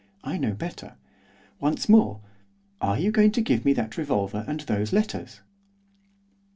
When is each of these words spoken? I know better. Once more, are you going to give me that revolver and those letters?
I 0.23 0.39
know 0.39 0.53
better. 0.53 0.95
Once 1.59 1.87
more, 1.87 2.21
are 2.81 2.97
you 2.97 3.11
going 3.11 3.31
to 3.33 3.39
give 3.41 3.63
me 3.63 3.73
that 3.73 3.97
revolver 3.97 4.43
and 4.47 4.59
those 4.61 4.91
letters? 4.91 5.41